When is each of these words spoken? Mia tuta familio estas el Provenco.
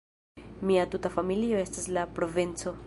Mia 0.69 0.85
tuta 0.95 1.11
familio 1.19 1.63
estas 1.67 1.87
el 1.95 2.05
Provenco. 2.19 2.77